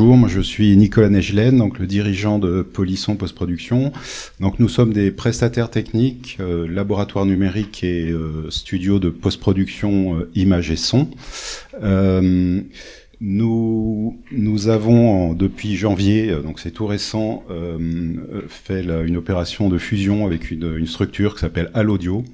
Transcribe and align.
bonjour, 0.00 0.28
je 0.28 0.40
suis 0.40 0.74
Nicolas 0.78 1.10
Negelen, 1.10 1.58
donc 1.58 1.78
le 1.78 1.86
dirigeant 1.86 2.38
de 2.38 2.62
Polisson 2.62 3.16
Post-Production. 3.16 3.92
Donc 4.40 4.58
nous 4.58 4.68
sommes 4.68 4.94
des 4.94 5.10
prestataires 5.10 5.70
techniques, 5.70 6.38
euh, 6.40 6.66
laboratoire 6.66 7.26
numérique 7.26 7.84
et 7.84 8.10
euh, 8.10 8.48
studio 8.48 8.98
de 8.98 9.10
post-production 9.10 10.16
euh, 10.16 10.30
image 10.34 10.70
et 10.70 10.76
son. 10.76 11.10
Euh, 11.82 12.62
nous, 13.20 14.18
nous 14.32 14.68
avons 14.68 15.34
depuis 15.34 15.76
janvier, 15.76 16.34
donc 16.42 16.60
c'est 16.60 16.70
tout 16.70 16.86
récent, 16.86 17.44
fait 18.48 18.82
une 18.82 19.18
opération 19.18 19.68
de 19.68 19.76
fusion 19.76 20.24
avec 20.24 20.50
une, 20.50 20.78
une 20.78 20.86
structure 20.86 21.34
qui 21.34 21.40
s'appelle 21.40 21.70
Allaudio. 21.74 22.24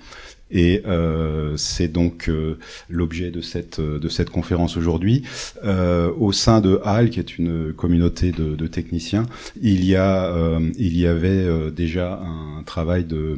Et 0.51 0.83
euh, 0.87 1.57
c'est 1.57 1.89
donc 1.89 2.29
euh, 2.29 2.59
l'objet 2.89 3.31
de 3.31 3.41
cette 3.41 3.81
de 3.81 4.09
cette 4.09 4.31
conférence 4.31 4.77
aujourd'hui. 4.77 5.23
Euh, 5.65 6.13
au 6.19 6.33
sein 6.33 6.61
de 6.61 6.81
HAL, 6.85 7.11
qui 7.11 7.21
est 7.21 7.39
une 7.39 7.73
communauté 7.73 8.33
de, 8.33 8.67
techniciens, 8.67 9.27
il 9.61 9.85
y 9.85 9.97
a 9.97 10.27
euh, 10.27 10.71
il 10.79 10.97
y 10.97 11.07
avait 11.07 11.29
euh, 11.29 11.71
déjà 11.71 12.21
un 12.21 12.63
travail 12.65 13.05
de, 13.05 13.37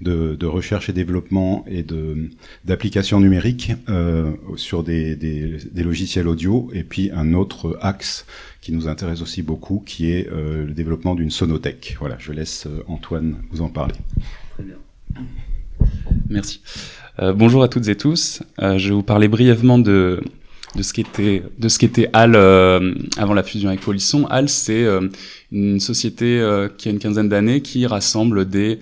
de, 0.00 0.46
recherche 0.46 0.88
et 0.88 0.92
développement 0.92 1.64
et 1.68 1.82
de 1.82 2.30
d'applications 2.64 3.20
numériques 3.20 3.72
sur 4.56 4.82
des, 4.82 5.16
des, 5.16 5.58
des 5.70 5.82
logiciels 5.82 6.28
audio, 6.28 6.70
et 6.72 6.84
puis 6.84 7.10
un 7.12 7.32
autre 7.34 7.78
axe 7.80 8.26
qui 8.60 8.72
nous 8.72 8.88
intéresse 8.88 9.22
aussi 9.22 9.42
beaucoup, 9.42 9.82
qui 9.84 10.10
est 10.10 10.28
le 10.30 10.72
développement 10.72 11.14
d'une 11.14 11.30
sonothèque. 11.30 11.96
Voilà, 11.98 12.16
je 12.18 12.32
laisse 12.32 12.68
Antoine 12.86 13.36
vous 13.50 13.62
en 13.62 13.68
parler. 13.68 13.94
Très 14.54 14.64
bien. 14.64 14.76
Merci. 16.28 16.60
Euh, 17.20 17.32
bonjour 17.32 17.62
à 17.62 17.68
toutes 17.68 17.88
et 17.88 17.96
tous. 17.96 18.42
Euh, 18.60 18.78
je 18.78 18.88
vais 18.88 18.94
vous 18.94 19.02
parler 19.02 19.28
brièvement 19.28 19.78
de 19.78 20.22
de 20.74 20.82
ce 20.82 20.92
qu'était 20.92 21.42
de 21.58 21.68
ce 21.68 21.78
qu'était 21.78 22.08
HAL 22.12 22.34
euh, 22.34 22.94
avant 23.16 23.34
la 23.34 23.42
fusion 23.42 23.68
avec 23.68 23.80
Polisson. 23.80 24.26
HAL, 24.30 24.48
c'est 24.48 24.84
euh, 24.84 25.08
une 25.50 25.80
société 25.80 26.40
euh, 26.40 26.68
qui 26.68 26.88
a 26.88 26.92
une 26.92 26.98
quinzaine 26.98 27.28
d'années 27.28 27.60
qui 27.62 27.86
rassemble 27.86 28.48
des 28.48 28.78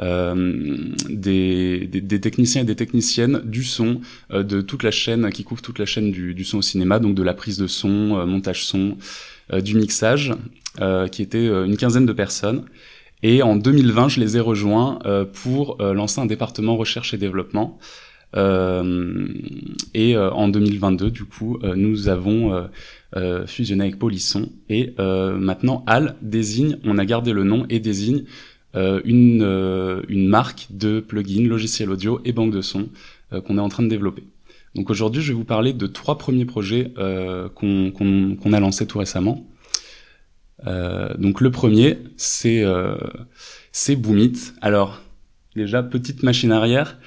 des, 0.00 1.86
des, 1.88 2.00
des, 2.00 2.20
techniciens 2.20 2.62
et 2.62 2.64
des 2.64 2.74
techniciennes 2.74 3.42
du 3.44 3.62
son 3.62 4.00
de 4.30 4.60
toute 4.60 4.82
la 4.82 4.90
chaîne 4.90 5.30
qui 5.30 5.44
couvre 5.44 5.62
toute 5.62 5.78
la 5.78 5.86
chaîne 5.86 6.10
du, 6.10 6.34
du 6.34 6.44
son 6.44 6.58
au 6.58 6.62
cinéma, 6.62 6.98
donc 6.98 7.14
de 7.14 7.22
la 7.22 7.32
prise 7.32 7.58
de 7.58 7.68
son, 7.68 8.26
montage 8.26 8.66
son, 8.66 8.96
du 9.52 9.76
mixage, 9.76 10.34
qui 11.12 11.22
était 11.22 11.46
une 11.46 11.76
quinzaine 11.76 12.06
de 12.06 12.12
personnes. 12.12 12.64
Et 13.24 13.42
en 13.42 13.56
2020, 13.56 14.10
je 14.10 14.20
les 14.20 14.36
ai 14.36 14.40
rejoints 14.40 14.98
euh, 15.06 15.24
pour 15.24 15.80
euh, 15.80 15.94
lancer 15.94 16.20
un 16.20 16.26
département 16.26 16.76
recherche 16.76 17.14
et 17.14 17.16
développement. 17.16 17.78
Euh, 18.36 19.26
et 19.94 20.14
en 20.18 20.48
2022, 20.48 21.10
du 21.10 21.24
coup, 21.24 21.58
nous 21.62 22.08
avons 22.08 22.68
fusionné 23.46 23.84
avec 23.84 23.98
Polisson. 23.98 24.50
Et 24.68 24.92
maintenant, 24.98 25.84
HAL 25.86 26.16
désigne, 26.20 26.78
on 26.84 26.98
a 26.98 27.04
gardé 27.04 27.32
le 27.32 27.44
nom 27.44 27.64
et 27.70 27.78
désigne 27.78 28.24
une, 28.74 30.02
une 30.08 30.28
marque 30.28 30.66
de 30.70 30.98
plugins, 30.98 31.46
logiciels 31.46 31.90
audio 31.90 32.20
et 32.24 32.32
banque 32.32 32.52
de 32.52 32.60
son 32.60 32.88
qu'on 33.30 33.56
est 33.56 33.60
en 33.60 33.68
train 33.68 33.84
de 33.84 33.88
développer. 33.88 34.24
Donc 34.74 34.90
aujourd'hui, 34.90 35.22
je 35.22 35.28
vais 35.28 35.38
vous 35.38 35.44
parler 35.44 35.72
de 35.72 35.86
trois 35.86 36.18
premiers 36.18 36.44
projets 36.44 36.92
qu'on 37.54 38.52
a 38.52 38.60
lancés 38.60 38.88
tout 38.88 38.98
récemment. 38.98 39.46
Euh, 40.66 41.14
donc 41.16 41.40
le 41.40 41.50
premier, 41.50 41.98
c'est 42.16 42.62
euh, 42.62 42.96
c'est 43.72 43.96
Boomit. 43.96 44.52
Alors 44.60 45.02
déjà 45.56 45.82
petite 45.82 46.22
machine 46.22 46.52
arrière. 46.52 46.98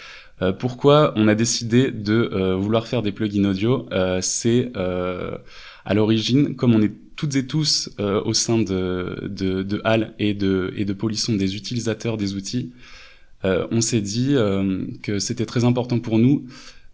Euh, 0.41 0.51
pourquoi 0.51 1.13
on 1.15 1.27
a 1.27 1.35
décidé 1.35 1.91
de 1.91 2.53
vouloir 2.53 2.87
faire 2.87 3.01
des 3.01 3.11
plugins 3.11 3.45
audio? 3.45 3.87
C'est 4.21 4.71
à 4.75 5.93
l'origine, 5.93 6.55
comme 6.55 6.75
on 6.75 6.81
est 6.81 6.93
toutes 7.15 7.35
et 7.35 7.47
tous 7.47 7.89
au 7.97 8.33
sein 8.33 8.59
de, 8.59 9.27
de, 9.27 9.63
de 9.63 9.81
HAL 9.83 10.13
et 10.19 10.33
de, 10.33 10.73
et 10.75 10.85
de 10.85 10.93
Polisson 10.93 11.33
des 11.33 11.55
utilisateurs 11.55 12.17
des 12.17 12.35
outils, 12.35 12.71
on 13.43 13.81
s'est 13.81 14.01
dit 14.01 14.35
que 15.01 15.17
c'était 15.17 15.47
très 15.47 15.63
important 15.63 15.99
pour 15.99 16.19
nous 16.19 16.45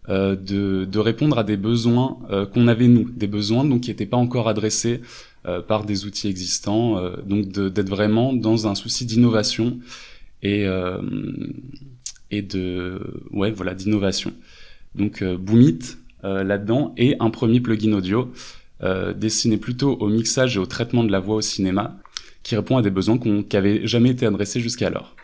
de, 0.08 0.36
de, 0.84 0.98
répondre 0.98 1.38
à 1.38 1.44
des 1.44 1.58
besoins 1.58 2.18
qu'on 2.54 2.68
avait 2.68 2.88
nous, 2.88 3.10
des 3.10 3.26
besoins 3.26 3.64
donc 3.64 3.82
qui 3.82 3.90
n'étaient 3.90 4.06
pas 4.06 4.16
encore 4.16 4.48
adressés 4.48 5.02
euh, 5.46 5.60
par 5.60 5.84
des 5.84 6.06
outils 6.06 6.28
existants, 6.28 6.96
euh, 6.96 7.16
donc 7.26 7.48
d'être 7.48 7.90
vraiment 7.90 8.32
dans 8.32 8.66
un 8.66 8.74
souci 8.74 9.04
d'innovation 9.04 9.78
et 10.42 10.66
euh, 10.66 11.02
et 12.30 12.40
de 12.40 12.98
ouais 13.30 13.50
voilà 13.50 13.74
d'innovation. 13.74 14.32
Donc 14.94 15.22
Boomit 15.22 15.96
là-dedans 16.22 16.94
et 16.96 17.16
un 17.20 17.28
premier 17.28 17.60
plugin 17.60 17.92
audio 17.92 18.32
destiné 19.16 19.58
plutôt 19.58 19.96
au 19.96 20.08
mixage 20.08 20.56
et 20.56 20.58
au 20.58 20.66
traitement 20.66 21.04
de 21.04 21.12
la 21.12 21.20
voix 21.20 21.36
au 21.36 21.40
cinéma, 21.40 21.98
qui 22.42 22.56
répond 22.56 22.78
à 22.78 22.82
des 22.82 22.90
besoins 22.90 23.18
qui 23.18 23.44
n'avaient 23.52 23.86
jamais 23.86 24.10
été 24.10 24.24
adressés 24.24 24.60
jusqu'alors. 24.60 25.14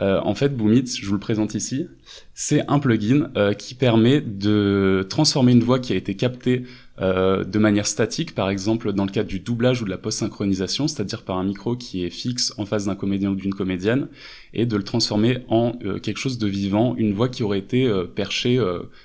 Euh, 0.00 0.20
en 0.22 0.34
fait, 0.34 0.56
Boomit, 0.56 0.86
je 0.86 1.06
vous 1.06 1.12
le 1.12 1.18
présente 1.18 1.54
ici, 1.54 1.88
c'est 2.34 2.64
un 2.68 2.78
plugin 2.78 3.30
euh, 3.36 3.52
qui 3.52 3.74
permet 3.74 4.20
de 4.20 5.04
transformer 5.08 5.52
une 5.52 5.62
voix 5.62 5.80
qui 5.80 5.92
a 5.92 5.96
été 5.96 6.14
captée 6.14 6.64
euh, 7.00 7.42
de 7.44 7.58
manière 7.58 7.86
statique, 7.86 8.34
par 8.34 8.48
exemple 8.48 8.92
dans 8.92 9.04
le 9.04 9.10
cadre 9.10 9.28
du 9.28 9.40
doublage 9.40 9.82
ou 9.82 9.84
de 9.84 9.90
la 9.90 9.98
post-synchronisation, 9.98 10.86
c'est-à-dire 10.86 11.22
par 11.22 11.38
un 11.38 11.44
micro 11.44 11.76
qui 11.76 12.04
est 12.04 12.10
fixe 12.10 12.54
en 12.58 12.66
face 12.66 12.86
d'un 12.86 12.94
comédien 12.94 13.30
ou 13.30 13.34
d'une 13.34 13.54
comédienne, 13.54 14.08
et 14.54 14.66
de 14.66 14.76
le 14.76 14.84
transformer 14.84 15.38
en 15.48 15.72
quelque 16.02 16.18
chose 16.18 16.38
de 16.38 16.46
vivant, 16.46 16.94
une 16.96 17.12
voix 17.12 17.28
qui 17.28 17.42
aurait 17.42 17.58
été 17.58 17.90
perchée 18.14 18.60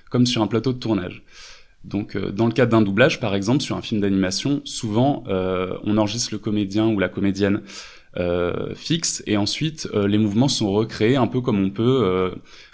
comme 0.09 0.25
sur 0.25 0.41
un 0.41 0.47
plateau 0.47 0.73
de 0.73 0.79
tournage. 0.79 1.23
Donc, 1.83 2.17
dans 2.17 2.45
le 2.45 2.53
cadre 2.53 2.71
d'un 2.71 2.81
doublage, 2.81 3.19
par 3.19 3.35
exemple, 3.35 3.61
sur 3.61 3.75
un 3.75 3.81
film 3.81 3.99
d'animation, 4.01 4.61
souvent, 4.63 5.23
on 5.27 5.97
enregistre 5.97 6.29
le 6.31 6.39
comédien 6.39 6.87
ou 6.87 6.97
la 6.97 7.09
comédienne 7.09 7.61
euh, 8.17 8.75
fixe. 8.75 9.23
Et 9.25 9.37
ensuite 9.37 9.89
euh, 9.95 10.07
les 10.07 10.19
mouvements 10.19 10.47
sont 10.47 10.71
recréés 10.71 11.15
un 11.15 11.25
peu 11.25 11.41
comme 11.41 11.59
on 11.59 11.71
peut 11.71 12.01
euh, 12.03 12.29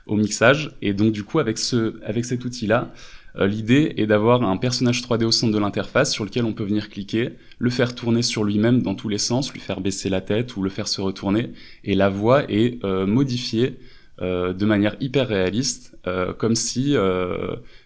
au 0.05 0.17
mixage. 0.17 0.71
Et 0.81 0.93
donc 0.93 1.13
du 1.13 1.23
coup 1.23 1.39
avec 1.39 1.57
ce 1.57 1.95
avec 2.03 2.25
cet 2.25 2.43
outil 2.43 2.67
là 2.67 2.91
l'idée 3.35 3.93
est 3.95 4.07
d'avoir 4.07 4.43
un 4.43 4.57
personnage 4.57 5.01
3D 5.01 5.23
au 5.23 5.31
centre 5.31 5.53
de 5.53 5.59
l'interface 5.59 6.11
sur 6.11 6.25
lequel 6.25 6.43
on 6.43 6.51
peut 6.51 6.65
venir 6.65 6.89
cliquer, 6.89 7.29
le 7.57 7.69
faire 7.69 7.95
tourner 7.95 8.21
sur 8.21 8.43
lui-même 8.43 8.81
dans 8.81 8.95
tous 8.95 9.07
les 9.07 9.19
sens, 9.19 9.53
lui 9.53 9.61
faire 9.61 9.79
baisser 9.79 10.09
la 10.09 10.19
tête 10.19 10.57
ou 10.57 10.63
le 10.63 10.69
faire 10.69 10.89
se 10.89 10.99
retourner. 10.99 11.51
Et 11.85 11.93
la 11.93 12.09
voix 12.09 12.43
est 12.51 12.83
modifiée 12.83 13.75
de 14.19 14.65
manière 14.65 14.97
hyper 14.99 15.29
réaliste 15.29 15.95
comme 16.37 16.55
si 16.55 16.95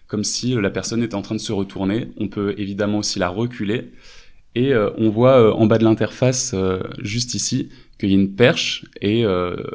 comme 0.08 0.24
si 0.24 0.54
la 0.54 0.70
personne 0.70 1.04
était 1.04 1.14
en 1.14 1.22
train 1.22 1.36
de 1.36 1.40
se 1.40 1.52
retourner. 1.52 2.08
On 2.16 2.26
peut 2.26 2.54
évidemment 2.56 2.98
aussi 2.98 3.20
la 3.20 3.28
reculer 3.28 3.92
et 4.54 4.72
euh, 4.72 4.90
on 4.96 5.10
voit 5.10 5.40
euh, 5.40 5.52
en 5.52 5.66
bas 5.66 5.78
de 5.78 5.84
l'interface, 5.84 6.52
euh, 6.54 6.80
juste 7.00 7.34
ici, 7.34 7.70
qu'il 7.98 8.10
y 8.10 8.12
a 8.12 8.16
une 8.16 8.34
perche, 8.34 8.84
et, 9.00 9.24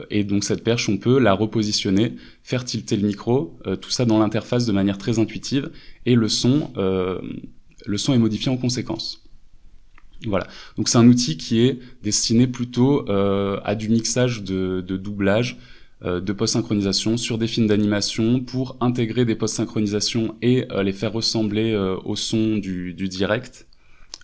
et, 0.09 0.25
donc 0.25 0.43
cette 0.43 0.61
perche, 0.61 0.89
on 0.89 0.97
peut 0.97 1.19
la 1.19 1.31
repositionner, 1.31 2.15
faire 2.43 2.65
tilter 2.65 2.97
le 2.97 3.07
micro, 3.07 3.57
tout 3.79 3.91
ça 3.91 4.03
dans 4.03 4.19
l'interface 4.19 4.65
de 4.65 4.73
manière 4.73 4.97
très 4.97 5.19
intuitive, 5.19 5.71
et 6.05 6.15
le 6.15 6.27
son, 6.27 6.73
le 6.75 7.97
son 7.97 8.13
est 8.13 8.17
modifié 8.17 8.51
en 8.51 8.57
conséquence. 8.57 9.23
Voilà. 10.25 10.47
Donc 10.75 10.89
c'est 10.89 10.97
un 10.97 11.07
outil 11.07 11.37
qui 11.37 11.61
est 11.61 11.79
destiné 12.03 12.45
plutôt 12.45 13.09
à 13.09 13.73
du 13.75 13.87
mixage 13.87 14.43
de, 14.43 14.83
de 14.85 14.97
doublage, 14.97 15.57
de 16.03 16.33
post-synchronisation 16.33 17.15
sur 17.15 17.37
des 17.37 17.47
films 17.47 17.67
d'animation 17.67 18.41
pour 18.41 18.75
intégrer 18.81 19.23
des 19.23 19.35
post-synchronisations 19.35 20.35
et 20.41 20.67
les 20.83 20.93
faire 20.93 21.13
ressembler 21.13 21.73
au 22.03 22.17
son 22.17 22.57
du, 22.57 22.93
du 22.93 23.07
direct 23.07 23.68
euh, 23.68 23.68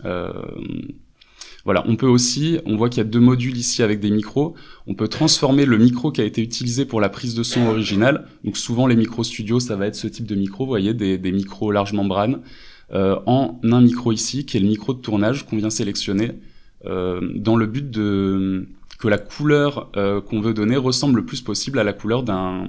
voilà, 0.03 1.83
on 1.87 1.95
peut 1.95 2.07
aussi, 2.07 2.59
on 2.65 2.75
voit 2.75 2.89
qu'il 2.89 2.99
y 2.99 3.01
a 3.01 3.09
deux 3.09 3.19
modules 3.19 3.57
ici 3.57 3.81
avec 3.81 3.99
des 3.99 4.11
micros. 4.11 4.53
On 4.85 4.93
peut 4.93 5.07
transformer 5.07 5.65
le 5.65 5.79
micro 5.79 6.11
qui 6.11 6.21
a 6.21 6.23
été 6.23 6.43
utilisé 6.43 6.85
pour 6.85 7.01
la 7.01 7.09
prise 7.09 7.33
de 7.33 7.41
son 7.41 7.65
originale. 7.65 8.27
Donc 8.43 8.55
souvent 8.55 8.85
les 8.85 8.95
micros 8.95 9.23
studio, 9.23 9.59
ça 9.59 9.75
va 9.75 9.87
être 9.87 9.95
ce 9.95 10.07
type 10.07 10.27
de 10.27 10.35
micro, 10.35 10.65
vous 10.65 10.69
voyez, 10.69 10.93
des, 10.93 11.31
micros 11.31 11.71
large 11.71 11.93
membrane, 11.93 12.41
euh, 12.93 13.17
en 13.25 13.59
un 13.63 13.81
micro 13.81 14.11
ici 14.11 14.45
qui 14.45 14.57
est 14.57 14.59
le 14.59 14.67
micro 14.67 14.93
de 14.93 14.99
tournage 14.99 15.47
qu'on 15.47 15.57
vient 15.57 15.71
sélectionner 15.71 16.33
euh, 16.85 17.19
dans 17.33 17.55
le 17.55 17.65
but 17.65 17.89
de 17.89 18.67
que 18.99 19.07
la 19.07 19.17
couleur 19.17 19.89
euh, 19.97 20.21
qu'on 20.21 20.39
veut 20.39 20.53
donner 20.53 20.77
ressemble 20.77 21.17
le 21.17 21.25
plus 21.25 21.41
possible 21.41 21.79
à 21.79 21.83
la 21.83 21.93
couleur 21.93 22.23
d'un 22.23 22.67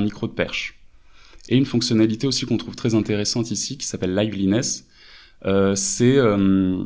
micro 0.00 0.26
de 0.26 0.32
perche. 0.32 0.78
Et 1.48 1.56
une 1.56 1.66
fonctionnalité 1.66 2.26
aussi 2.26 2.46
qu'on 2.46 2.56
trouve 2.56 2.76
très 2.76 2.94
intéressante 2.94 3.50
ici 3.50 3.76
qui 3.76 3.86
s'appelle 3.86 4.14
Liveliness 4.14 4.86
euh, 4.86 4.91
c'est 5.44 6.16
euh, 6.16 6.84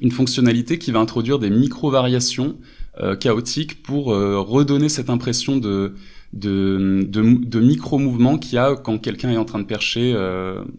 une 0.00 0.10
fonctionnalité 0.10 0.78
qui 0.78 0.90
va 0.90 1.00
introduire 1.00 1.38
des 1.38 1.50
micro-variations 1.50 2.56
euh, 3.00 3.16
chaotiques 3.16 3.82
pour 3.82 4.06
redonner 4.06 4.88
cette 4.88 5.10
impression 5.10 5.56
de, 5.56 5.94
de, 6.32 7.04
de, 7.06 7.60
micro-mouvements 7.60 8.38
qu'il 8.38 8.54
y 8.54 8.58
a 8.58 8.76
quand 8.76 8.98
quelqu'un 8.98 9.30
est 9.30 9.36
en 9.36 9.44
train 9.44 9.58
de 9.58 9.66
percher 9.66 10.14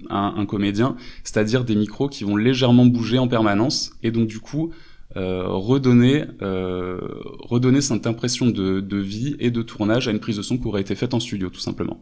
un, 0.10 0.46
comédien, 0.46 0.96
c'est-à-dire 1.24 1.64
des 1.64 1.76
micros 1.76 2.10
qui 2.10 2.24
vont 2.24 2.36
légèrement 2.36 2.86
bouger 2.86 3.20
en 3.20 3.28
permanence, 3.28 3.92
et 4.04 4.12
donc 4.12 4.28
du 4.28 4.40
coup 4.40 4.72
redonner, 5.16 6.26
redonner 6.42 7.82
cette 7.82 8.08
impression 8.08 8.48
de, 8.48 8.80
de, 8.80 8.98
vie 8.98 9.36
et 9.40 9.52
de 9.52 9.62
tournage 9.62 10.08
à 10.08 10.12
une 10.12 10.20
prise 10.20 10.38
de 10.38 10.42
son 10.42 10.58
qui 10.58 10.68
aurait 10.68 10.82
été 10.82 10.96
faite 10.96 11.14
en 11.14 11.20
studio, 11.20 11.50
tout 11.50 11.62
simplement. 11.62 12.02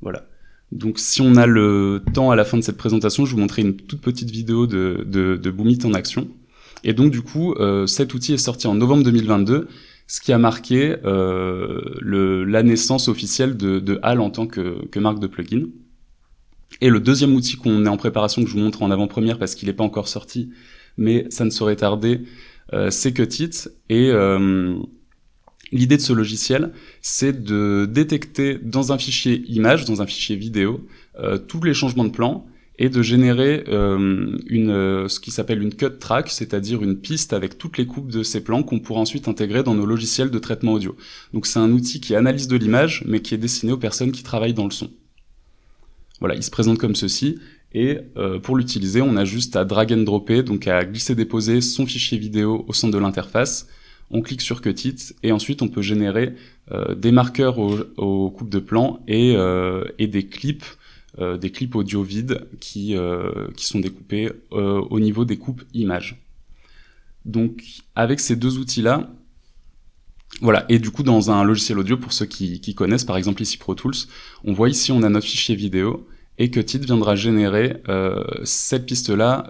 Voilà. 0.00 0.24
Donc 0.74 0.98
si 0.98 1.22
on 1.22 1.36
a 1.36 1.46
le 1.46 2.02
temps 2.12 2.32
à 2.32 2.36
la 2.36 2.44
fin 2.44 2.58
de 2.58 2.62
cette 2.62 2.76
présentation, 2.76 3.24
je 3.24 3.32
vous 3.32 3.40
montrerai 3.40 3.62
une 3.62 3.76
toute 3.76 4.00
petite 4.00 4.30
vidéo 4.30 4.66
de, 4.66 5.06
de, 5.06 5.36
de 5.36 5.50
Boomit 5.50 5.78
en 5.84 5.94
action. 5.94 6.28
Et 6.82 6.92
donc 6.92 7.12
du 7.12 7.22
coup, 7.22 7.54
euh, 7.54 7.86
cet 7.86 8.12
outil 8.12 8.34
est 8.34 8.38
sorti 8.38 8.66
en 8.66 8.74
novembre 8.74 9.04
2022, 9.04 9.68
ce 10.08 10.20
qui 10.20 10.32
a 10.32 10.38
marqué 10.38 10.96
euh, 11.04 11.80
le, 12.00 12.44
la 12.44 12.64
naissance 12.64 13.08
officielle 13.08 13.56
de, 13.56 13.78
de 13.78 14.00
HAL 14.02 14.20
en 14.20 14.30
tant 14.30 14.48
que, 14.48 14.84
que 14.88 14.98
marque 14.98 15.20
de 15.20 15.28
plugin. 15.28 15.66
Et 16.80 16.90
le 16.90 16.98
deuxième 16.98 17.34
outil 17.34 17.56
qu'on 17.56 17.86
est 17.86 17.88
en 17.88 17.96
préparation, 17.96 18.42
que 18.42 18.48
je 18.48 18.54
vous 18.54 18.60
montre 18.60 18.82
en 18.82 18.90
avant-première 18.90 19.38
parce 19.38 19.54
qu'il 19.54 19.68
n'est 19.68 19.74
pas 19.74 19.84
encore 19.84 20.08
sorti, 20.08 20.50
mais 20.96 21.26
ça 21.30 21.44
ne 21.44 21.50
saurait 21.50 21.76
tarder, 21.76 22.22
euh, 22.72 22.90
c'est 22.90 23.12
Cutit. 23.12 23.68
Et 23.88 24.10
euh, 24.10 24.74
l'idée 25.74 25.96
de 25.96 26.02
ce 26.02 26.12
logiciel, 26.12 26.72
c'est 27.02 27.42
de 27.42 27.86
détecter 27.90 28.58
dans 28.62 28.92
un 28.92 28.98
fichier 28.98 29.44
image, 29.48 29.84
dans 29.84 30.00
un 30.00 30.06
fichier 30.06 30.36
vidéo, 30.36 30.86
euh, 31.18 31.36
tous 31.36 31.60
les 31.62 31.74
changements 31.74 32.04
de 32.04 32.10
plan 32.10 32.46
et 32.78 32.88
de 32.88 33.02
générer 33.02 33.64
euh, 33.68 34.38
une, 34.46 34.70
euh, 34.70 35.08
ce 35.08 35.20
qui 35.20 35.32
s'appelle 35.32 35.60
une 35.62 35.74
cut 35.74 35.98
track, 35.98 36.30
c'est-à-dire 36.30 36.82
une 36.82 36.96
piste 36.96 37.32
avec 37.32 37.58
toutes 37.58 37.76
les 37.76 37.86
coupes 37.86 38.10
de 38.10 38.22
ces 38.22 38.42
plans 38.42 38.62
qu'on 38.62 38.78
pourra 38.78 39.00
ensuite 39.00 39.28
intégrer 39.28 39.62
dans 39.62 39.74
nos 39.74 39.84
logiciels 39.84 40.30
de 40.30 40.38
traitement 40.38 40.74
audio. 40.74 40.96
Donc 41.32 41.46
c'est 41.46 41.58
un 41.58 41.70
outil 41.72 42.00
qui 42.00 42.14
analyse 42.14 42.48
de 42.48 42.56
l'image, 42.56 43.02
mais 43.06 43.20
qui 43.20 43.34
est 43.34 43.38
destiné 43.38 43.72
aux 43.72 43.76
personnes 43.76 44.12
qui 44.12 44.22
travaillent 44.22 44.54
dans 44.54 44.64
le 44.64 44.70
son. 44.70 44.90
Voilà, 46.20 46.36
il 46.36 46.42
se 46.42 46.50
présente 46.50 46.78
comme 46.78 46.94
ceci. 46.94 47.38
Et 47.76 47.98
pour 48.44 48.56
l'utiliser, 48.56 49.02
on 49.02 49.16
a 49.16 49.24
juste 49.24 49.56
à 49.56 49.64
drag 49.64 49.92
and 49.92 50.02
dropper, 50.02 50.44
donc 50.44 50.68
à 50.68 50.84
glisser-déposer 50.84 51.60
son 51.60 51.86
fichier 51.86 52.18
vidéo 52.18 52.64
au 52.68 52.72
centre 52.72 52.94
de 52.94 52.98
l'interface. 52.98 53.66
On 54.10 54.20
clique 54.20 54.42
sur 54.42 54.60
Cut 54.60 54.70
It 54.84 55.14
et 55.22 55.32
ensuite 55.32 55.62
on 55.62 55.68
peut 55.68 55.82
générer 55.82 56.34
euh, 56.72 56.94
des 56.94 57.12
marqueurs 57.12 57.58
aux, 57.58 58.30
coupes 58.30 58.50
de 58.50 58.58
plan 58.58 59.00
et, 59.08 59.34
euh, 59.36 59.84
des 59.98 60.26
clips, 60.26 60.64
euh, 61.18 61.36
des 61.36 61.50
clips 61.50 61.74
audio 61.74 62.02
vides 62.02 62.46
qui, 62.60 62.96
sont 63.56 63.80
découpés 63.80 64.30
au 64.50 65.00
niveau 65.00 65.24
des 65.24 65.36
coupes 65.36 65.62
images. 65.72 66.22
Donc 67.24 67.62
avec 67.94 68.20
ces 68.20 68.36
deux 68.36 68.58
outils-là, 68.58 69.10
voilà, 70.40 70.66
et 70.68 70.78
du 70.78 70.90
coup 70.90 71.02
dans 71.02 71.30
un 71.30 71.44
logiciel 71.44 71.78
audio, 71.78 71.96
pour 71.96 72.12
ceux 72.12 72.26
qui, 72.26 72.74
connaissent, 72.74 73.04
par 73.04 73.16
exemple 73.16 73.40
ici 73.42 73.56
Pro 73.56 73.74
Tools, 73.74 73.94
on 74.44 74.52
voit 74.52 74.68
ici 74.68 74.92
on 74.92 75.02
a 75.02 75.08
notre 75.08 75.26
fichier 75.26 75.54
vidéo, 75.54 76.06
et 76.36 76.50
que 76.50 76.60
viendra 76.78 77.14
générer 77.14 77.76
cette 78.42 78.86
piste-là, 78.86 79.48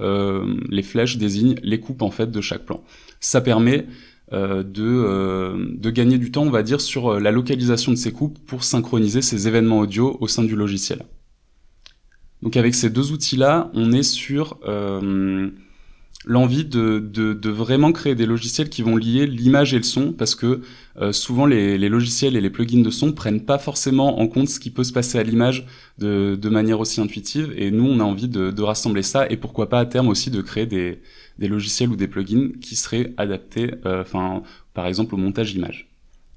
les 0.68 0.82
flèches 0.82 1.16
désignent 1.16 1.56
les 1.62 1.80
coupes 1.80 2.02
en 2.02 2.10
fait 2.10 2.30
de 2.30 2.40
chaque 2.40 2.64
plan. 2.64 2.84
Ça 3.20 3.40
permet 3.40 3.86
de, 4.32 4.84
euh, 4.84 5.66
de 5.76 5.90
gagner 5.90 6.18
du 6.18 6.30
temps, 6.30 6.42
on 6.42 6.50
va 6.50 6.62
dire, 6.62 6.80
sur 6.80 7.08
euh, 7.08 7.20
la 7.20 7.30
localisation 7.30 7.92
de 7.92 7.96
ces 7.96 8.12
coupes 8.12 8.38
pour 8.46 8.64
synchroniser 8.64 9.22
ces 9.22 9.48
événements 9.48 9.80
audio 9.80 10.16
au 10.20 10.28
sein 10.28 10.42
du 10.42 10.56
logiciel. 10.56 11.02
Donc 12.42 12.56
avec 12.56 12.74
ces 12.74 12.90
deux 12.90 13.12
outils-là, 13.12 13.70
on 13.74 13.92
est 13.92 14.02
sur 14.02 14.58
euh, 14.66 15.50
l'envie 16.26 16.64
de, 16.64 16.98
de, 16.98 17.50
vraiment 17.50 17.92
créer 17.92 18.14
des 18.14 18.26
logiciels 18.26 18.68
qui 18.68 18.82
vont 18.82 18.96
lier 18.96 19.26
l'image 19.26 19.74
et 19.74 19.76
le 19.76 19.82
son, 19.82 20.12
parce 20.12 20.34
que 20.34 20.62
euh, 21.00 21.12
souvent 21.12 21.46
les, 21.46 21.76
logiciels 21.88 22.36
et 22.36 22.40
les 22.40 22.50
plugins 22.50 22.82
de 22.82 22.90
son 22.90 23.12
prennent 23.12 23.44
pas 23.44 23.58
forcément 23.58 24.20
en 24.20 24.28
compte 24.28 24.48
ce 24.48 24.58
qui 24.58 24.70
peut 24.70 24.84
se 24.84 24.92
passer 24.92 25.18
à 25.18 25.22
l'image 25.22 25.66
de, 25.98 26.38
de, 26.40 26.48
manière 26.48 26.80
aussi 26.80 27.00
intuitive, 27.00 27.52
et 27.56 27.70
nous 27.70 27.84
on 27.84 28.00
a 28.00 28.04
envie 28.04 28.28
de, 28.28 28.62
rassembler 28.62 29.02
ça, 29.02 29.26
et 29.30 29.36
pourquoi 29.36 29.68
pas 29.68 29.80
à 29.80 29.86
terme 29.86 30.08
aussi 30.08 30.30
de 30.30 30.40
créer 30.40 30.66
des, 30.66 31.00
des 31.38 31.48
logiciels 31.48 31.90
ou 31.90 31.96
des 31.96 32.08
plugins 32.08 32.50
qui 32.60 32.76
seraient 32.76 33.12
adaptés, 33.16 33.74
euh, 33.84 34.04
par 34.72 34.86
exemple 34.86 35.14
au 35.14 35.18
montage 35.18 35.54
image. 35.54 35.88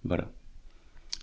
Voilà. 0.03 0.29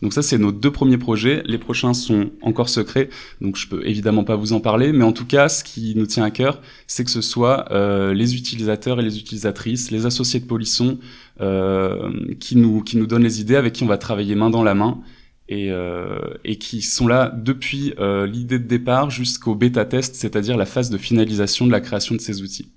Donc 0.02 0.12
ça, 0.12 0.23
c'est 0.23 0.38
nos 0.38 0.52
deux 0.52 0.70
premiers 0.70 0.99
projets. 0.99 1.43
Les 1.46 1.58
prochains 1.58 1.94
sont 1.94 2.31
encore 2.43 2.69
secrets, 2.69 3.08
donc 3.41 3.56
je 3.56 3.69
peux 3.69 3.87
évidemment 3.87 4.25
pas 4.25 4.37
vous 4.37 4.52
en 4.52 4.61
parler. 4.61 4.93
Mais 4.93 5.05
en 5.05 5.12
tout 5.12 5.26
cas, 5.26 5.49
ce 5.49 5.64
qui 5.64 5.94
nous 5.96 6.06
tient 6.06 6.25
à 6.25 6.31
cœur, 6.31 6.61
c'est 6.87 7.05
que 7.05 7.11
ce 7.11 7.20
soit 7.20 7.70
euh, 7.73 8.12
les 8.12 8.35
utilisateurs 8.35 9.00
et 9.00 9.02
les 9.02 9.19
utilisatrices, 9.19 9.91
les 9.91 10.06
associés 10.06 10.41
de 10.41 10.46
Polisson, 10.46 10.99
euh, 11.41 12.12
qui 12.41 12.56
nous 12.56 12.82
qui 12.82 12.96
nous 12.96 13.06
donnent 13.06 13.23
les 13.23 13.41
idées, 13.41 13.56
avec 13.56 13.73
qui 13.75 13.85
on 13.85 13.87
va 13.87 13.99
travailler 13.99 14.35
main 14.35 14.50
dans 14.50 14.62
la 14.62 14.75
main. 14.75 15.00
Et, 15.46 15.70
euh, 15.70 16.38
et 16.43 16.56
qui 16.56 16.81
sont 16.81 17.06
là 17.06 17.31
depuis 17.37 17.93
euh, 17.99 18.26
l'idée 18.26 18.58
de 18.58 18.67
départ 18.67 19.11
jusqu'au 19.11 19.55
bêta 19.55 19.85
test, 19.85 20.14
c'est-à-dire 20.14 20.56
la 20.56 20.64
phase 20.64 20.88
de 20.88 20.97
finalisation 20.97 21.67
de 21.67 21.70
la 21.70 21.82
création 21.82 22.14
de 22.14 22.20
ces 22.20 22.40
outils. 22.40 22.73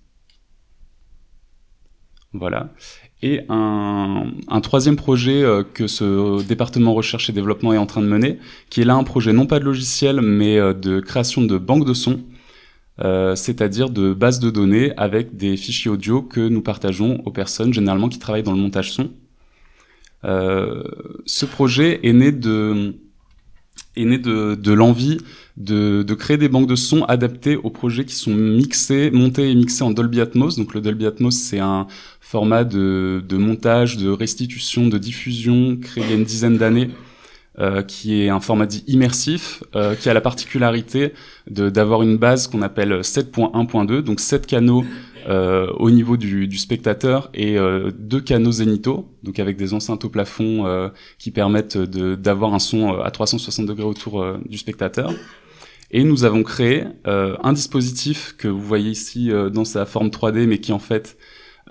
Voilà 2.33 2.73
et 3.23 3.41
un, 3.49 4.27
un 4.47 4.61
troisième 4.61 4.95
projet 4.95 5.43
euh, 5.43 5.63
que 5.63 5.87
ce 5.87 6.43
département 6.43 6.93
recherche 6.93 7.29
et 7.29 7.33
développement 7.33 7.73
est 7.73 7.77
en 7.77 7.87
train 7.87 8.01
de 8.01 8.07
mener, 8.07 8.37
qui 8.69 8.81
est 8.81 8.85
là 8.85 8.95
un 8.95 9.03
projet 9.03 9.33
non 9.33 9.47
pas 9.47 9.59
de 9.59 9.65
logiciel, 9.65 10.21
mais 10.21 10.57
euh, 10.57 10.73
de 10.73 10.99
création 10.99 11.41
de 11.41 11.57
banques 11.57 11.85
de 11.85 11.93
sons, 11.93 12.21
euh, 13.03 13.35
c'est-à-dire 13.35 13.89
de 13.89 14.13
bases 14.13 14.39
de 14.39 14.49
données 14.49 14.93
avec 14.97 15.35
des 15.35 15.55
fichiers 15.55 15.91
audio 15.91 16.21
que 16.21 16.41
nous 16.41 16.61
partageons 16.61 17.21
aux 17.25 17.31
personnes 17.31 17.73
généralement 17.73 18.09
qui 18.09 18.19
travaillent 18.19 18.43
dans 18.43 18.53
le 18.53 18.61
montage 18.61 18.91
son. 18.91 19.11
Euh, 20.25 20.83
ce 21.25 21.45
projet 21.45 21.99
est 22.03 22.13
né 22.13 22.31
de 22.31 22.95
est 23.95 24.06
né 24.06 24.18
de, 24.18 24.56
de 24.56 24.71
l'envie 24.74 25.19
de, 25.57 26.03
de, 26.03 26.13
créer 26.13 26.38
des 26.38 26.50
banques 26.50 26.68
de 26.68 26.75
sons 26.75 27.03
adaptées 27.06 27.56
aux 27.56 27.71
projets 27.71 28.06
qui 28.06 28.15
sont 28.15 28.33
mixés, 28.33 29.09
montés 29.12 29.50
et 29.50 29.56
mixés 29.56 29.83
en 29.83 29.91
Dolby 29.91 30.21
Atmos. 30.21 30.57
Donc 30.57 30.74
le 30.74 30.81
Dolby 30.81 31.07
Atmos, 31.07 31.31
c'est 31.35 31.59
un 31.59 31.88
format 32.21 32.63
de, 32.63 33.24
de, 33.27 33.38
montage, 33.38 33.97
de 33.97 34.09
restitution, 34.09 34.88
de 34.88 34.97
diffusion 34.97 35.77
créé 35.77 36.03
il 36.03 36.09
y 36.09 36.13
a 36.13 36.15
une 36.15 36.25
dizaine 36.25 36.57
d'années, 36.57 36.91
euh, 37.59 37.81
qui 37.81 38.21
est 38.21 38.29
un 38.29 38.39
format 38.39 38.68
dit 38.68 38.83
immersif, 38.88 39.63
euh, 39.75 39.95
qui 39.95 40.09
a 40.09 40.13
la 40.13 40.21
particularité 40.21 41.13
d'avoir 41.50 42.03
une 42.03 42.18
base 42.18 42.47
qu'on 42.47 42.62
appelle 42.62 43.00
7.1.2, 43.01 44.01
donc 44.01 44.19
7 44.19 44.45
canaux 44.45 44.85
euh, 45.27 45.68
au 45.74 45.91
niveau 45.91 46.15
du, 46.15 46.57
spectateur 46.57 47.29
et 47.33 47.57
euh, 47.57 47.91
deux 47.97 48.21
canaux 48.21 48.53
zénithaux, 48.53 49.13
donc 49.24 49.39
avec 49.39 49.57
des 49.57 49.74
enceintes 49.74 50.06
au 50.06 50.09
plafond 50.09 50.65
euh, 50.65 50.88
qui 51.19 51.31
permettent 51.31 51.77
d'avoir 51.77 52.53
un 52.53 52.59
son 52.59 52.94
à 53.01 53.12
360 53.12 53.65
degrés 53.65 53.83
autour 53.83 54.25
du 54.45 54.57
spectateur. 54.57 55.12
Et 55.91 56.03
nous 56.03 56.24
avons 56.24 56.44
créé 56.44 56.83
un 57.06 57.53
dispositif 57.53 58.35
que 58.38 58.47
vous 58.47 58.62
voyez 58.62 58.91
ici 58.91 59.31
dans 59.53 59.63
sa 59.63 59.85
forme 59.85 60.09
3D, 60.09 60.45
mais 60.45 60.59
qui 60.59 60.74
en 60.74 60.79
fait 60.79 61.18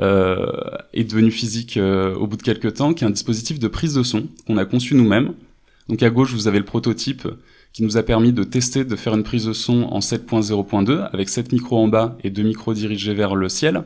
est 0.01 1.05
devenu 1.05 1.31
physique 1.31 1.79
au 1.79 2.27
bout 2.27 2.39
de 2.39 2.43
quelques 2.43 2.75
temps, 2.75 2.95
qui 2.95 3.05
est 3.05 3.07
un 3.07 3.11
dispositif 3.11 3.59
de 3.59 3.69
prise 3.69 3.95
de 3.95 4.03
son 4.03 4.29
qu'on 4.47 4.57
a 4.57 4.65
conçu 4.65 4.95
nous-mêmes. 4.95 5.35
Donc 5.91 6.03
à 6.03 6.09
gauche, 6.09 6.33
vous 6.33 6.49
avez 6.49 6.59
le 6.59 6.65
prototype 6.65 7.29
qui 7.73 7.83
nous 7.83 7.97
a 7.97 8.03
permis 8.03 8.33
de 8.33 8.43
tester, 8.43 8.85
de 8.85 8.97
faire 8.97 9.15
une 9.15 9.23
prise 9.23 9.45
de 9.45 9.53
son 9.53 9.83
en 9.85 9.99
7.0.2 9.99 11.09
avec 11.13 11.29
7 11.29 11.53
micros 11.53 11.79
en 11.79 11.89
bas 11.89 12.17
et 12.25 12.31
2 12.31 12.43
micros 12.43 12.75
dirigés 12.75 13.15
vers 13.15 13.35
le 13.35 13.49
ciel. 13.49 13.85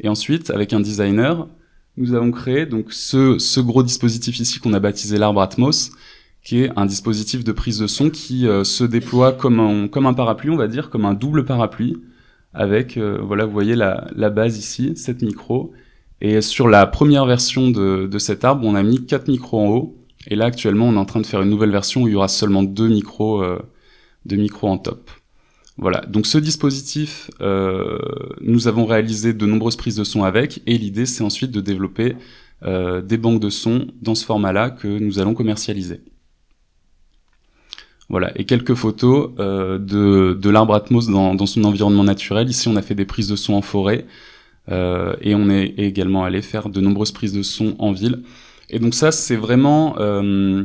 Et 0.00 0.08
ensuite, 0.08 0.50
avec 0.50 0.72
un 0.72 0.80
designer, 0.80 1.48
nous 1.96 2.14
avons 2.14 2.30
créé 2.30 2.64
donc 2.64 2.92
ce, 2.92 3.38
ce 3.38 3.60
gros 3.60 3.82
dispositif 3.82 4.38
ici 4.38 4.60
qu'on 4.60 4.72
a 4.72 4.78
baptisé 4.80 5.18
l'arbre 5.18 5.42
Atmos, 5.42 5.90
qui 6.44 6.62
est 6.62 6.70
un 6.76 6.86
dispositif 6.86 7.42
de 7.42 7.52
prise 7.52 7.78
de 7.78 7.86
son 7.86 8.08
qui 8.08 8.46
euh, 8.46 8.62
se 8.62 8.84
déploie 8.84 9.32
comme 9.32 9.58
un, 9.58 9.88
comme 9.88 10.06
un 10.06 10.14
parapluie, 10.14 10.50
on 10.50 10.56
va 10.56 10.68
dire, 10.68 10.90
comme 10.90 11.04
un 11.04 11.14
double 11.14 11.44
parapluie, 11.44 11.96
avec, 12.54 12.96
euh, 12.96 13.18
voilà, 13.20 13.44
vous 13.44 13.52
voyez 13.52 13.74
la, 13.74 14.06
la 14.14 14.30
base 14.30 14.58
ici, 14.58 14.96
7 14.96 15.22
micros. 15.22 15.72
Et 16.20 16.40
sur 16.40 16.68
la 16.68 16.86
première 16.86 17.26
version 17.26 17.70
de, 17.70 18.06
de 18.06 18.18
cet 18.18 18.44
arbre, 18.44 18.66
on 18.66 18.74
a 18.74 18.82
mis 18.82 19.04
4 19.04 19.28
micros 19.28 19.60
en 19.60 19.68
haut, 19.68 19.96
et 20.26 20.36
là, 20.36 20.46
actuellement, 20.46 20.86
on 20.86 20.94
est 20.94 20.98
en 20.98 21.04
train 21.04 21.20
de 21.20 21.26
faire 21.26 21.42
une 21.42 21.50
nouvelle 21.50 21.70
version 21.70 22.02
où 22.02 22.08
il 22.08 22.12
y 22.12 22.16
aura 22.16 22.28
seulement 22.28 22.62
deux 22.62 22.88
micros, 22.88 23.42
euh, 23.42 23.58
deux 24.24 24.44
en 24.62 24.78
top. 24.78 25.10
Voilà. 25.76 26.00
Donc, 26.06 26.26
ce 26.26 26.38
dispositif, 26.38 27.30
euh, 27.40 27.98
nous 28.40 28.66
avons 28.66 28.84
réalisé 28.84 29.32
de 29.32 29.46
nombreuses 29.46 29.76
prises 29.76 29.96
de 29.96 30.04
son 30.04 30.24
avec, 30.24 30.60
et 30.66 30.76
l'idée, 30.76 31.06
c'est 31.06 31.22
ensuite 31.22 31.52
de 31.52 31.60
développer 31.60 32.16
euh, 32.64 33.00
des 33.00 33.16
banques 33.16 33.40
de 33.40 33.50
son 33.50 33.86
dans 34.02 34.16
ce 34.16 34.24
format-là 34.24 34.70
que 34.70 34.88
nous 34.88 35.20
allons 35.20 35.34
commercialiser. 35.34 36.00
Voilà, 38.08 38.32
et 38.36 38.44
quelques 38.44 38.74
photos 38.74 39.34
de, 39.36 40.48
l'arbre 40.48 40.74
Atmos 40.74 41.08
dans, 41.08 41.46
son 41.46 41.64
environnement 41.64 42.04
naturel. 42.04 42.48
Ici, 42.48 42.66
on 42.66 42.76
a 42.76 42.82
fait 42.82 42.94
des 42.94 43.04
prises 43.04 43.28
de 43.28 43.36
son 43.36 43.52
en 43.52 43.60
forêt, 43.60 44.06
et 44.70 45.34
on 45.34 45.50
est 45.50 45.74
également 45.76 46.24
allé 46.24 46.40
faire 46.40 46.70
de 46.70 46.80
nombreuses 46.80 47.12
prises 47.12 47.34
de 47.34 47.42
son 47.42 47.76
en 47.78 47.92
ville. 47.92 48.22
Et 48.70 48.78
donc 48.78 48.94
ça, 48.94 49.12
c'est 49.12 49.36
vraiment, 49.36 49.96
euh, 49.98 50.64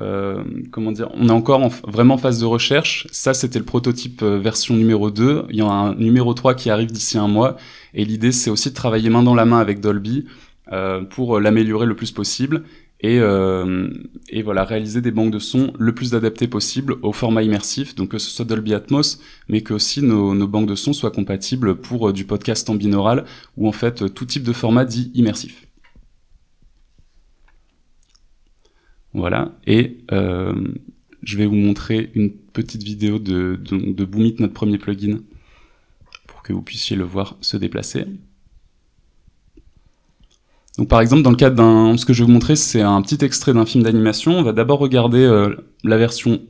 euh, 0.00 0.42
comment 0.70 0.92
dire, 0.92 1.08
on 1.14 1.28
est 1.28 1.32
encore 1.32 1.62
en, 1.62 1.68
vraiment 1.68 2.14
en 2.14 2.18
phase 2.18 2.40
de 2.40 2.46
recherche. 2.46 3.06
Ça, 3.12 3.34
c'était 3.34 3.58
le 3.58 3.64
prototype 3.64 4.22
euh, 4.22 4.38
version 4.38 4.76
numéro 4.76 5.10
2. 5.10 5.46
Il 5.50 5.56
y 5.56 5.62
en 5.62 5.70
a 5.70 5.74
un 5.74 5.94
numéro 5.94 6.34
3 6.34 6.54
qui 6.54 6.70
arrive 6.70 6.92
d'ici 6.92 7.18
un 7.18 7.28
mois. 7.28 7.56
Et 7.94 8.04
l'idée, 8.04 8.32
c'est 8.32 8.50
aussi 8.50 8.70
de 8.70 8.74
travailler 8.74 9.10
main 9.10 9.22
dans 9.22 9.34
la 9.34 9.44
main 9.44 9.58
avec 9.58 9.80
Dolby 9.80 10.26
euh, 10.72 11.02
pour 11.02 11.40
l'améliorer 11.40 11.86
le 11.86 11.96
plus 11.96 12.10
possible. 12.10 12.64
Et, 13.04 13.18
euh, 13.20 13.90
et, 14.30 14.42
voilà, 14.42 14.64
réaliser 14.64 15.02
des 15.02 15.10
banques 15.10 15.30
de 15.30 15.38
sons 15.38 15.74
le 15.78 15.94
plus 15.94 16.14
adaptées 16.14 16.48
possible 16.48 16.96
au 17.02 17.12
format 17.12 17.42
immersif, 17.42 17.94
donc 17.94 18.08
que 18.12 18.18
ce 18.18 18.30
soit 18.30 18.46
Dolby 18.46 18.72
Atmos, 18.72 19.20
mais 19.46 19.60
que 19.60 19.74
aussi 19.74 20.00
nos, 20.00 20.34
nos 20.34 20.48
banques 20.48 20.68
de 20.68 20.74
sons 20.74 20.94
soient 20.94 21.10
compatibles 21.10 21.74
pour 21.74 22.08
euh, 22.08 22.12
du 22.14 22.24
podcast 22.24 22.70
en 22.70 22.76
binaural, 22.76 23.26
ou 23.58 23.68
en 23.68 23.72
fait 23.72 24.14
tout 24.14 24.24
type 24.24 24.42
de 24.42 24.54
format 24.54 24.86
dit 24.86 25.10
immersif. 25.14 25.63
Voilà. 29.14 29.52
Et 29.66 29.98
euh, 30.12 30.52
je 31.22 31.38
vais 31.38 31.46
vous 31.46 31.54
montrer 31.54 32.10
une 32.14 32.30
petite 32.30 32.82
vidéo 32.82 33.18
de, 33.18 33.58
de, 33.70 34.04
Boomit, 34.04 34.36
notre 34.40 34.52
premier 34.52 34.78
plugin, 34.78 35.20
pour 36.26 36.42
que 36.42 36.52
vous 36.52 36.62
puissiez 36.62 36.96
le 36.96 37.04
voir 37.04 37.36
se 37.40 37.56
déplacer. 37.56 38.04
Donc 40.76 40.88
par 40.88 41.00
exemple, 41.00 41.22
dans 41.22 41.30
le 41.30 41.36
cadre 41.36 41.56
d'un, 41.56 41.96
ce 41.96 42.04
que 42.04 42.12
je 42.12 42.22
vais 42.22 42.26
vous 42.26 42.32
montrer, 42.32 42.56
c'est 42.56 42.82
un 42.82 43.00
petit 43.00 43.24
extrait 43.24 43.54
d'un 43.54 43.64
film 43.64 43.84
d'animation. 43.84 44.32
On 44.32 44.42
va 44.42 44.52
d'abord 44.52 44.80
regarder 44.80 45.22
euh, 45.22 45.54
la 45.84 45.96
version 45.96 46.42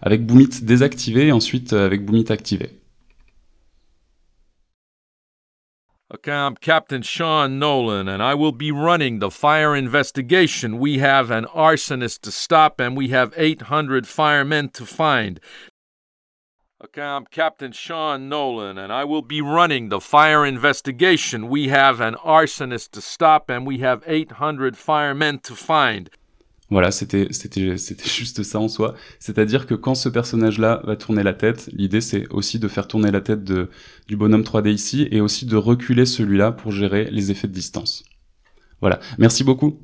avec 0.00 0.24
Boomit 0.24 0.62
désactivé 0.62 1.26
et 1.26 1.32
ensuite 1.32 1.72
euh, 1.72 1.84
avec 1.84 2.04
Boomit 2.04 2.26
activé. 2.30 2.81
Okay, 6.14 6.30
I'm 6.30 6.56
Captain 6.56 7.00
Sean 7.00 7.58
Nolan, 7.58 8.06
and 8.06 8.22
I 8.22 8.34
will 8.34 8.52
be 8.52 8.70
running 8.70 9.18
the 9.18 9.30
fire 9.30 9.74
investigation. 9.74 10.78
We 10.78 10.98
have 10.98 11.30
an 11.30 11.46
arsonist 11.46 12.20
to 12.22 12.30
stop, 12.30 12.80
and 12.80 12.94
we 12.94 13.08
have 13.08 13.32
800 13.34 14.06
firemen 14.06 14.68
to 14.74 14.84
find. 14.84 15.40
Okay, 16.84 17.00
I'm 17.00 17.24
Captain 17.24 17.72
Sean 17.72 18.28
Nolan, 18.28 18.76
and 18.76 18.92
I 18.92 19.04
will 19.04 19.22
be 19.22 19.40
running 19.40 19.88
the 19.88 20.02
fire 20.02 20.44
investigation. 20.44 21.48
We 21.48 21.68
have 21.68 22.02
an 22.02 22.16
arsonist 22.16 22.90
to 22.90 23.00
stop, 23.00 23.48
and 23.48 23.66
we 23.66 23.78
have 23.78 24.04
800 24.06 24.76
firemen 24.76 25.38
to 25.38 25.54
find. 25.54 26.10
Voilà, 26.72 26.90
c'était 26.90 27.28
c'était 27.32 27.76
c'était 27.76 28.08
juste 28.08 28.42
ça 28.42 28.58
en 28.58 28.68
soi. 28.68 28.94
C'est-à-dire 29.20 29.66
que 29.66 29.74
quand 29.74 29.94
ce 29.94 30.08
personnage-là 30.08 30.80
va 30.84 30.96
tourner 30.96 31.22
la 31.22 31.34
tête, 31.34 31.68
l'idée 31.74 32.00
c'est 32.00 32.26
aussi 32.30 32.58
de 32.58 32.66
faire 32.66 32.88
tourner 32.88 33.10
la 33.10 33.20
tête 33.20 33.44
de, 33.44 33.68
du 34.08 34.16
bonhomme 34.16 34.42
3D 34.42 34.70
ici 34.70 35.06
et 35.10 35.20
aussi 35.20 35.44
de 35.44 35.56
reculer 35.56 36.06
celui-là 36.06 36.50
pour 36.50 36.72
gérer 36.72 37.10
les 37.10 37.30
effets 37.30 37.46
de 37.46 37.52
distance. 37.52 38.04
Voilà. 38.80 39.00
Merci 39.18 39.44
beaucoup. 39.44 39.80